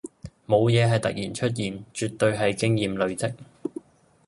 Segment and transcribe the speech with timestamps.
[0.47, 3.35] 冇嘢係突然出現，絕對係經驗累積